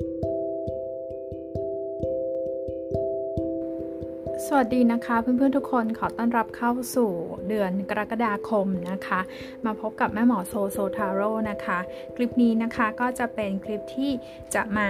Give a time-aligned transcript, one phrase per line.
[0.00, 0.33] Thank you.
[4.48, 7.10] สวัสดีนะคะเพื่อนๆทุกคนขอต้อนรับเข้าสู่
[7.48, 9.20] เดือนกรกฎาคมนะคะ
[9.64, 11.78] มาพบกับแม่หมอโซโซทาโร่นะคะ
[12.16, 14.10] คลิปนี้นะคะก็จะเป็นคลิปที่
[14.54, 14.88] จะมา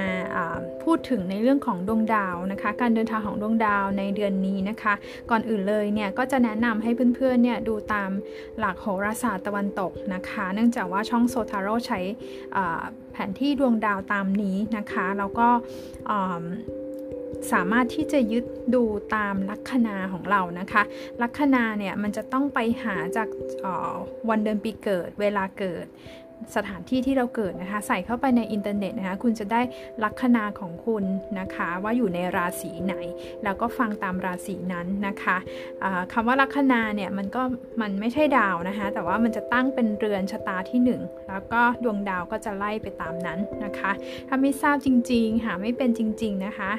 [0.82, 4.94] พูดถึงในเรื่องของดวงดาวนะคะ การเดินทางของดวงดาวในเดือนนี้นะคะ
[5.30, 8.10] ก่อนอื่นเลยเนี่ยก็จะแนะนำให้เพื่อนๆเนี่ยดูตาม
[8.58, 12.00] หลักโหราศาสตร์ตะวันตกนะคะ เนื่องจากว่าช่องโซทาโร่ใช้
[13.12, 15.48] แผนที่ดวงดาวตามนี้นะคะแล้วก็
[17.52, 18.84] สามารถที่จะยึดดู
[19.14, 20.82] ตามลัคนาของเรานะคะ
[21.22, 23.28] ลัคนาเนี่ยมันจะต้องไปหาจาก
[24.28, 25.86] วันเดือนปีเกิดเวลาเกิด
[26.56, 29.60] สถานที่ที่เราเกิดนะคะ ใส่เข้าไปในอินเทอร์เน็ตนะคะ คุณจะได้
[30.04, 31.04] ลัคนาของคุณ
[31.40, 32.94] นะคะ ว่าอยู่ในราศีไหน
[33.44, 37.42] แล้วก็ฟังตามราศีนั้นนะคะะคำว่าลัคนาเนี่ยมันก็
[37.80, 43.92] มันไม่ใช่ดาวนะคะ แต่ว่ามันจะตั้งเป็นเรือนชะตาที่ 1 แล้วก็ดวงดาวก็จะไล่ไปตามนั้นนะคะ
[44.28, 46.70] ถ้าไม่ทราบจริงๆ หาไม่เป็นจริง ๆนะคะ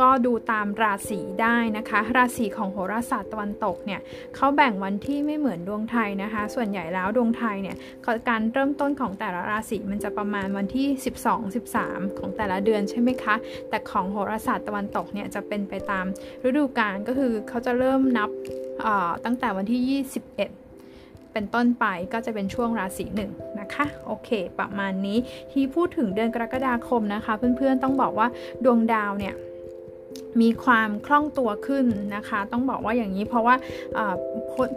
[0.00, 4.00] ก็ดูตามราศีได้นะคะ ราศีของโหราศาสตร์ตะวันตกเนี่ย
[4.36, 7.76] เขาแบ่งวันที่ไม่เหมือนดวงไทยนะคะ ส่วนใหญ่แล้วดวงไทยเนี่ย
[8.28, 10.86] การเริ่มต้นของแต่ละราศีมันจะประมาณวันที่
[11.22, 13.34] 12 13 ของแต่ละเดือนใช่ไหมคะ
[13.68, 16.04] แต่ของโหราศาสตร์ตะวันตกเนี่ยจะเป็นไปตาม
[16.46, 18.30] ฤดูกาลก็คือเขาจะเริ่มนับ
[19.24, 20.36] ตั้งแต่วันที่ 21
[21.32, 25.18] เป็นต้นไปก็จะเป็นช่วงราศีหนึ่งนะคะ โอเค ประมาณนี้
[25.52, 28.28] ที่พูดถึงเดือนกรกฎาคมนะคะ เพื่อนๆต้องบอกว่า
[28.64, 29.34] ดวงดาวเนี่ย
[30.42, 33.54] มีความคล่องตัวขึ้นนะคะ ต้องบอกว่าอย่างนี้เพราะว่า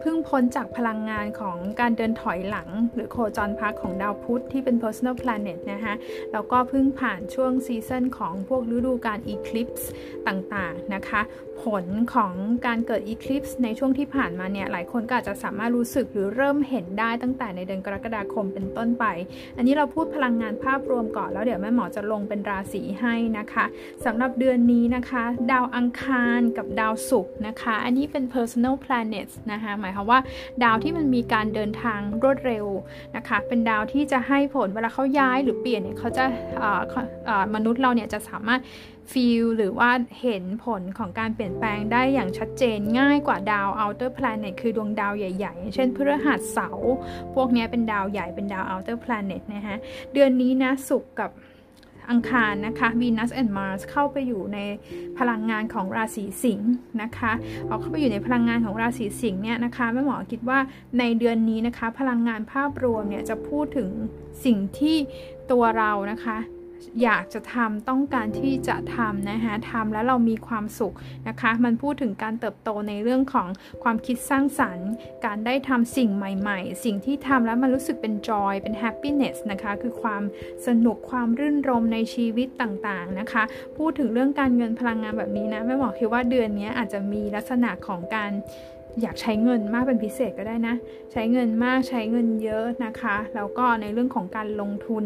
[0.01, 5.93] เพิ่งพ้นจากพลังงานของการเดินถอยหลัง หรือโคจรพักของดาวพุธที่เป็น personal planet นะคะ
[6.33, 9.85] แล้วก็เพิ่งผ่านช่วงซีซันของพวกฤดูการ eclipse
[10.27, 11.21] ต่างๆนะคะ
[11.63, 12.33] ผลของ
[12.65, 19.05] การเกิด eclipse ในช่วงที่ผ่านมาเนี่ย หลายคนก็อาจจะสามารถรู้สึกหรือเริ่มเห็นได้ตั้งแต่ในเดือนกรกฎาคมเป็นต้นไป
[19.57, 23.65] อันนี้เราพูดพลังงานภาพรวมก่อนแล้วเดี๋ยวแม่หมอจะลงเป็นราศีให้นะคะ
[24.05, 30.19] สำหรับเดือนนี้นะคะดาวอังคารกับดาวศุกร์นะคะ อันนี้เป็น personal planets นะคะหมายความว่า
[30.63, 32.65] ดาวที่มันมีการเดินทางรวดเร็ว
[33.15, 36.25] นะคะ เป็นดาวที่จะให้ผลเวลาเขาย้ายหรือเปลี่ยนเนี่ยเขาจะ
[37.55, 38.61] มนุษย์เราเนี่ยจะสามารถ
[39.13, 46.93] ฟีลหรือว่าเห็นผลของการเปลี่ยนแปลงได้อย่างชัดเจนง่ายกว่าดาว outer planet คือดวงดาวใหญ่ๆ เช่นพฤหัสเสาร์
[47.35, 49.77] พวกนี้เป็นดาวใหญ่เป็นดาว outer planet นะฮะ
[50.13, 51.31] เดือนนี้นะศุกร์กับ
[52.09, 54.59] อังคารนะคะ Venus and Mars เข้าไปอยู่ใน
[55.19, 57.31] พลังงานของราศีสิงห์นะคะ
[57.67, 60.59] เอาเข้าไปอยู่ในพลังงานของราศีสิงห์เนี่ยนะคะแม่หมอคิดว่า
[60.99, 63.89] ในเดือนนี้นะคะ พลังงานภาพรวมเนี่ยจะพูดถึง
[64.45, 64.97] สิ่งที่
[65.51, 66.37] ตัวเรานะคะ
[67.03, 70.95] อยากจะทำต้องการที่จะทำนะคะทำแล้วเรามีความสุข
[71.27, 73.47] นะคะ มันพูดถึงการเติบโตในเรื่องของ
[73.83, 74.89] ความคิดสร้างสรรค์
[75.25, 80.23] การได้ทำสิ่งใหม่ๆ สิ่งที่ทำแล้วมันรู้สึกเป็นจอยเป็น happiness นะคะคือความ
[80.67, 83.43] สนุกความรื่นรมในชีวิตต่างๆนะคะ
[83.77, 88.31] พูดถึงเรื่องการเงินพลังงานแบบนี้นะแม่บอกคิดว่าเดือนนี้อาจจะมีลักษณะของการ
[89.01, 90.75] อยากใช้เงินมากเป็นพิเศษก็ได้นะ
[91.11, 95.03] ใช้เงินมากใช้เงินเยอะนะคะ แล้วก็ในเรื่องของการลงทุน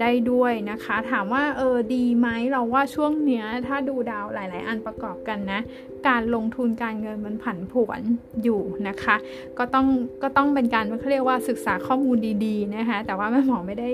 [0.00, 5.60] ได้ด้วยนะคะ ถามว่าเออดีไหมเราว่าช่วงเนี้ยถ้าดูดาวหลาย ๆ อันประกอบกันนะ
[6.08, 8.00] การลงทุนการเงินมันผันผวน
[8.42, 9.16] อยู่นะคะ
[9.58, 9.86] ก็ต้อง
[10.22, 12.16] ก็ต้องเป็นการเขาเรียกว่าศึกษาข้อมูล
[12.46, 13.90] ดีๆนะคะแต่ว่าแม่หมอไม่ได้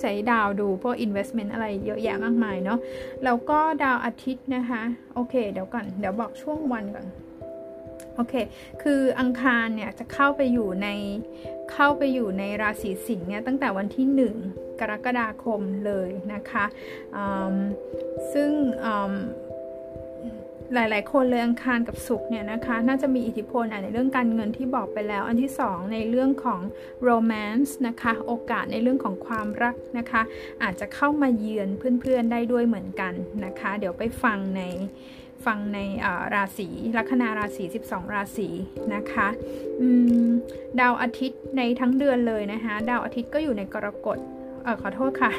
[0.00, 2.78] ใช้ดาวดูพวก investment อะไรเยอะแยะมากมายเนาะ
[3.24, 4.82] แล้วก็ดาวอาทิตย์นะคะ
[5.14, 7.06] โอเค เดี๋ยวก่อน เดี๋ยวบอกช่วงวันก่อน
[8.14, 8.34] โอเค
[8.82, 10.88] คืออังคารเนี่ยจะเข้าไปอยู่ใน
[11.72, 14.06] เข้าไปอยู่ในราศีสิงห์เนี่ยตั้งแต่วันที่
[14.46, 16.64] 1 กรกฎาคมเลยนะคะ
[18.32, 18.50] ซึ่ง
[20.74, 26.60] หลาย ๆ คนเลยอังคารกับศุกร์เนี่ยนะคะน่าจะมีอิทธิพลในเรื่องการเงินที่บอกไปแล้ว อันที่ 2 ในเรื่องของ
[27.08, 30.22] romance นะคะโอกาสในเรื่องของความรักนะคะ
[30.62, 31.68] อาจจะเข้ามาเยือน
[32.00, 33.12] เพื่อน ๆ ได้ด้วยเหมือนกัน
[33.44, 34.62] นะคะ เดี๋ยวไปฟังใน
[35.46, 35.78] ฟังใน
[36.34, 38.48] ราศีลัคนาราศี 12 ราศี
[38.94, 39.28] นะคะ
[40.80, 44.18] ดาวอาทิตย์ในทั้งเดือนเลยนะคะดาวอาทิตย์ก็อยู่ในกรกฎ
[44.66, 45.32] อขอโทษค่ะ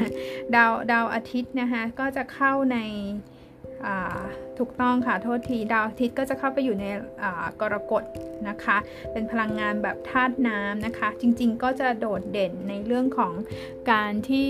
[0.56, 2.78] ดาวดาวอาทิตย์นะคะก็จะเข้าใน
[4.60, 6.86] ถูกต้องค่ะ โทษทีดาวอาทิตย์ก็จะเข้าไปอยู่ใน
[7.62, 8.04] กรกฎ
[8.50, 8.78] นะคะ
[9.12, 13.34] เป็นพลังงานแบบธาตุน้ำนะคะ จริงๆก็จะโดดเด่นในเรื่องของ
[13.92, 14.50] การที่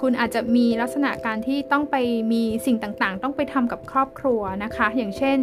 [0.00, 1.96] คุณอาจจะมีลักษณะการที่ต้องไป
[2.32, 5.38] มีสิ่งต่างๆ ต้องไปทำกับครอบครัวนะคะ อย่างเช่น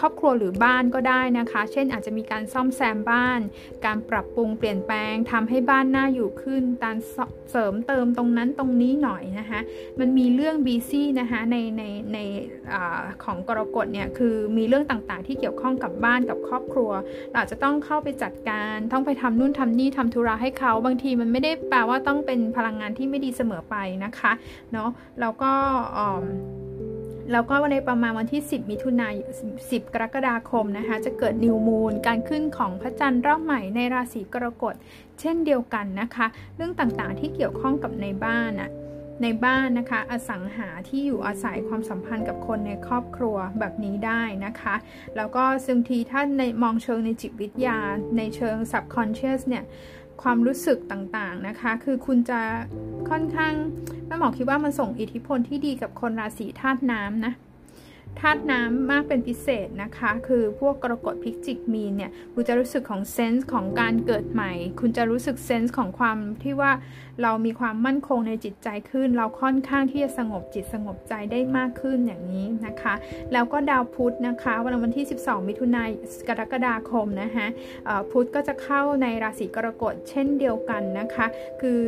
[0.00, 3.40] ครอบครัวหรือบ้านก็ได้นะคะ เช่นอาจจะมีการซ่อมแซมบ้าน
[3.86, 6.96] การปรับปรุงเปลี่ยนแปลงทำให้บ้านน่าอยู่ขึ้นการ
[7.50, 9.60] เสริมเติมตรงนั้นตรงนี้หน่อยนะคะ
[10.00, 11.82] มันมีเรื่องบีซี่นะคะในใน
[12.14, 12.18] ใน
[12.74, 12.76] อ
[13.24, 16.90] ของกรกฎเนี่ยคือมีเรื่องต่างๆ ที่เกี่ยวข้องกับบ้านกับครอบครัว
[17.32, 24.32] เราจะต้องเข้าไปจัดการต้องไปทำนู่นทำนี่ทำธุระให้เขาบางทีมันไม่ได้แปลว่าต้องเป็นพลังงานที่ไม่ดีเสมอไปนะคะ
[24.72, 24.90] เนาะ
[25.20, 25.52] แล้วก็
[27.32, 29.14] แล้วก็ในประมาณวันที่ 10 มิถุนาย
[29.46, 34.74] น 10 กรกฎาคมนะคะ จะเกิดนิวมูนการขึ้นของพระจันทร์รอบใหม่ในราศีกรกฎ
[35.20, 36.26] เช่นเดียวกันนะคะ
[36.56, 38.70] เรื่องต่างๆที่เกี่ยวข้องกับในบ้านอะ
[39.22, 44.74] ในบ้านนะคะ อสังหาที่อยู่อาศัยความสัมพันธ์กับคนในครอบครัวแบบนี้ได้นะคะ
[45.16, 47.78] แล้วก็ซึ่งทีถ้าในมองเชิงในจิตวิทยา
[48.16, 49.64] ในเชิง subconscious เนี่ย
[50.22, 52.40] ความรู้สึกต่างๆนะคะ คือคุณจะ
[53.10, 53.54] ค่อนข้าง
[54.06, 57.32] แม่หมอคิดว่ามันส่งอิทธิพลที่ดีกับคนราศีธาตุน้ำนะ
[58.18, 66.72] ธาตุน้ำมากเป็นพิเศษนะคะ คือพวกกรกฎพิกจิกมีนเนี่ยคุณจะรู้สึกของเซนส์ของการเกิดใหม่ คุณจะรู้สึกเซนส์ของความที่ว่า
[67.22, 72.94] เรามีความมั่นคงในจิตใจขึ้น เราค่อนข้างที่จะสงบจิตสงบใจได้มากขึ้นอย่างนี้นะคะ
[73.32, 77.46] แล้วก็ดาวพุธนะคะวันวันที่ 12 มิถุนายนกรกฎาคมนะคะ
[78.10, 81.26] พุธก็จะเข้าในราศีกรกฎเช่นเดียวกันนะคะ
[81.60, 81.82] คือ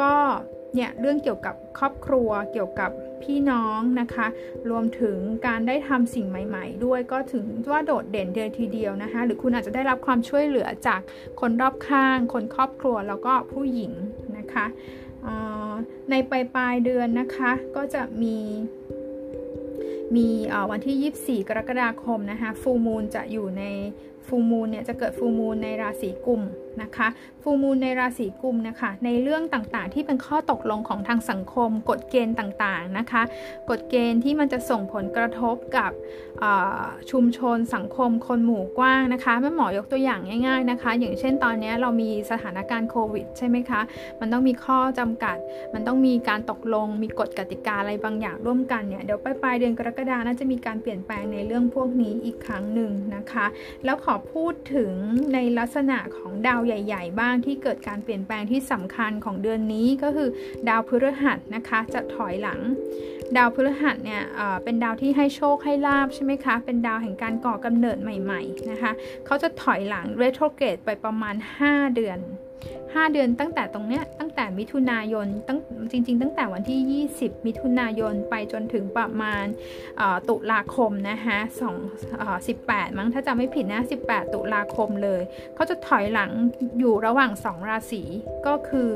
[0.00, 0.12] ก็
[0.74, 2.90] เนี่ยเรื่องเกี่ยวกับครอบครัวเกี่ยวกับ
[3.24, 4.26] พี่น้องนะคะ
[4.70, 5.16] รวมถึง
[5.46, 11.00] การได้ทำสิ่งใหม่ ๆ ด้วยก็ถึงว่าโดดเด่นเดียวทีเดียวนะคะ หรือคุณอาจจะได้รับความช่วยเหลือจาก
[11.40, 13.92] คนรอบข้าง คนครอบครัวแล้วก็ผู้หญิง
[14.38, 14.66] นะคะ
[16.10, 18.36] ในปลายปลายเดือนนะคะ ก็จะมี
[20.16, 20.28] มี
[20.70, 23.64] วันที่ 24 กรกฎาคมนะคะฟูมูลจะอยู่ใน
[24.28, 26.42] ฟูมูลเนี่ยจะเกิดฟูมูลในราศีกุม
[26.82, 27.08] นะคะ
[27.42, 33.22] ฟูมูลในราศีกุมนะคะในเรื่องต่างๆ ที่เป็นข้อตกลงของทางสังคม กฎเกณฑ์ต่างๆนะคะ
[33.70, 35.90] กฎเกณฑ์ที่มันจะส่งผลกระทบกับ
[37.10, 43.80] ชุมชนสังคมคนหมู่กว้างนะคะแม่หมอยกตัวอย่างง่าย ๆนะคะ อย่างเช่นตอนนี้เรามีสถานการณ์โควิดใช่ไหมคะ
[44.20, 45.36] มันต้องมีข้อจำกัด
[45.74, 53.46] มันต้องมีการตกลง มีกฎกติกาอะไรบางอย่างร่วมกันเนี่ยเดี๋ยวปลายเดือนกรกฎาน่าจะมีการเปลี่ยนแปลงในเรื่องพวกนี้อีกครั้งหนึ่งนะคะ
[53.84, 54.92] แล้วขอพูดถึง
[55.34, 60.28] ในลักษณะของดาวใหญ่ ๆ บ้างที่เกิดการเปลี่ยนแปลงที่สำคัญของเดือนนี้ก็คือ
[60.68, 62.60] ดาวพฤหัสนะคะจะถอยหลัง
[63.36, 64.22] ดาวพฤหัสเนี่ย
[64.64, 68.92] เป็นดาวที่ให้โชคให้ลาบใช่ไหมคะ เป็นดาวแห่งการก่อกำเนิดใหม่ ๆนะคะ
[69.26, 71.34] เขาจะถอยหลังเรโทรเกรดไปประมาณ
[71.64, 72.18] 5 เดือน
[72.92, 75.58] 5 เดือนตั้งแต่ตรงเนี้ยตั้งแต่มิถุนายนตั้ง
[75.92, 79.44] จริง ๆ ตั้งแต่วันที่ 20 มิถุนายนไปจนถึงประมาณ
[80.28, 81.38] ตุลาคมนะคะ
[82.14, 85.22] 2 18มั้งถ้าจำไม่ผิดนะ18 ตุลาคมเลย
[85.54, 86.30] เขาจะถอยหลัง
[86.78, 88.02] อยู่ระหว่าง 2 ราศี
[88.46, 88.90] ก็คือ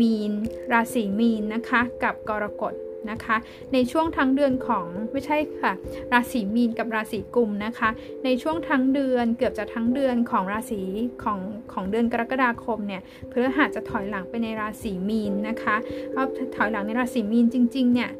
[0.00, 0.30] มีน
[0.72, 2.74] ราศีมีนนะคะกับกรกฎ
[3.10, 3.36] นะคะ
[3.72, 5.72] ในช่วงทั้งเดือนของไม่ใช่ค่ะ
[6.12, 7.90] ราศีมีนกับราศีกุมนะคะ
[8.24, 10.82] ในช่วงทั้งเดือนเกือบจะทั้งเดือนของราศี
[11.22, 11.38] ของ
[11.72, 15.76] ของเดือนกรกฎาคมเนี่ยพฤหัสจะถอยหลังไปในราศีมีนนะคะ
[16.12, 16.26] เพราะ
[16.56, 18.10] ถอยหลังในราศีมีนจริง ๆ เนี่ย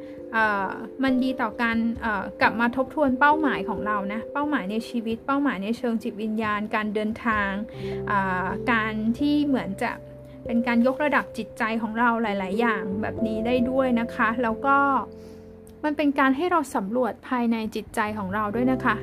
[1.03, 1.77] มันดีต่อการ
[2.41, 7.51] กลับมาทบทวนเป้าหมายของเรานะ เป้าหมายในชีวิต เป้าหมายในเชิงจิตวิญญาณ การเดินทาง
[8.73, 9.91] การที่เหมือนจะ
[10.47, 14.77] เป็นการยกระดับจิตใจของเราหลาย ๆ อย่างแบบนี้ได้ด้วยนะคะ แล้วก็
[15.85, 18.97] มันเป็นการให้เราสำรวจภายในจิตใจของเราด้วยนะคะ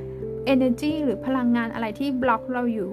[0.53, 2.91] energy หรือพลังงานอะไรที่บล็อกเราอยู่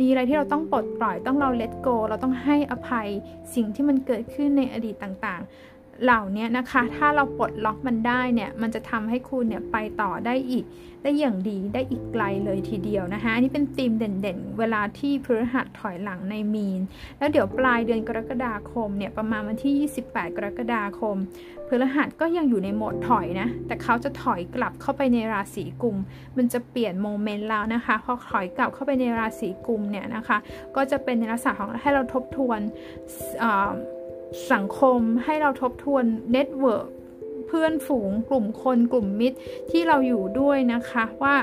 [0.00, 3.08] มีอะไรที่เราต้องปลดปล่อยต้องเรา let go เราต้องให้อภัย
[3.54, 10.66] สิ่งที่มันเกิดขึ้นในอดีตต่าง ๆ เหล่านี้นะคะ ถ้าเราปลดล็อกมันได้เนี่ย มันจะทำให้คุณเนี่ยไปต่อได้อีก
[11.02, 16.80] ได้อย่างดีได้อีกไกลเลยทีเดียวนะคะ อันนี้เป็นธีมเด่นๆ เวลาที่พฤหัสถอยหลังในมีน
[17.18, 21.16] แล้วเดี๋ยวปลายเดือนกรกฎาคมเนี่ย ประมาณวันที่ 28 กรกฎาคม
[21.68, 25.96] พฤหัสก็ยังอยู่ในโหมดถอยนะ แต่เขาจะถอยกลับเข้าไปในราศีกุมภ์
[26.36, 30.38] มันจะเปลี่ยน moment แล้วนะคะ พอถอยกลับเข้าไปในราศีกุมภ์เนี่ยนะคะ
[30.76, 32.60] ก็จะเป็นในลักษณะของให้เราทบทวน
[34.52, 36.88] สังคมให้เราทบทวน network
[37.46, 39.38] เพื่อนฝูงกลุ่มคนกลุ่มมิตร
[39.70, 41.34] ที่เราอยู่ด้วยนะคะว่า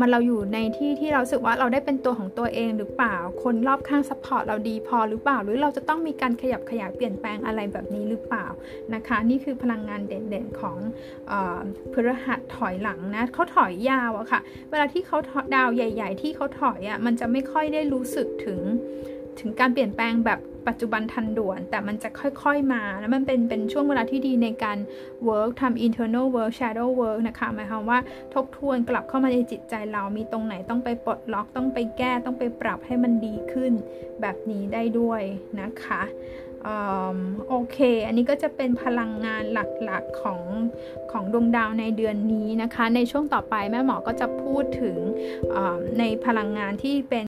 [0.00, 8.46] มันเราอยู่ในที่ที่เราสึกว่าเราได้เป็นตัวของตัวเองหรือเปล่า คนรอบข้าง support เราดีพอหรือเปล่า หรือเราจะต้องมีการขยับขยายเปลี่ยนแปลงอะไรแบบนี้หรือเปล่า
[8.94, 10.76] นะคะ นี่คือพลังงานเด่นๆของ
[11.92, 14.40] พฤหัสถอยหลังนะเขาถอยยาวอะค่ะ
[14.70, 15.18] เวลาที่เขา
[15.54, 18.60] ดาวใหญ่ ๆ ที่เขาถอยอะมันจะไม่ค่อยได้รู้สึกถึง
[19.40, 24.78] ถึงการเปลี่ยนแปลงแบบ ปัจจุบันทันด่วน แต่มันจะค่อยๆมา แล้วมันเป็นเป็นช่วงเวลาที่ดีในการ
[25.28, 27.98] work ทำ internal work shadow work นะคะ หมายความว่า
[28.34, 33.72] ทบทวนกลับเข้ามาในจิตใจเรามีตรงไหนต้องไปปลดล็อกต้องไปแก้ต้องไปปรับให้มันดีขึ้น
[34.20, 35.22] แบบนี้ได้ด้วย
[35.60, 36.02] นะคะ
[37.48, 39.58] โอเค อันนี้ก็จะเป็นพลังงานห
[39.90, 40.40] ลักๆของ
[41.12, 44.98] ของดวงดาวในเดือนนี้นะคะ ในช่วงต่อไปแม่หมอก็จะพูดถึง
[45.98, 47.16] ในพลังงานที่เป็น